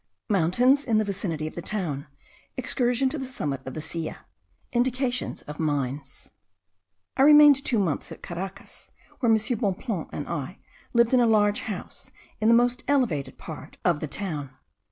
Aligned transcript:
MOUNTAINS 0.29 0.85
IN 0.85 0.97
THE 0.97 1.05
VICINITY 1.05 1.45
OF 1.45 1.53
THE 1.53 1.61
TOWN. 1.61 2.07
EXCURSION 2.57 3.09
TO 3.09 3.19
THE 3.19 3.25
SUMMIT 3.27 3.61
OF 3.67 3.75
THE 3.75 3.81
SILLA. 3.81 4.25
INDICATIONS 4.71 5.43
OF 5.43 5.59
MINES. 5.59 6.31
I 7.17 7.21
remained 7.21 7.63
two 7.63 7.77
months 7.77 8.11
at 8.11 8.23
Caracas, 8.23 8.89
where 9.19 9.31
M. 9.31 9.37
Bonpland 9.59 10.09
and 10.11 10.27
I 10.27 10.57
lived 10.93 11.13
in 11.13 11.19
a 11.19 11.27
large 11.27 11.59
house 11.59 12.09
in 12.39 12.47
the 12.47 12.55
most 12.55 12.83
elevated 12.87 13.37
part 13.37 13.77
of 13.85 13.99
the 13.99 14.07
town. 14.07 14.57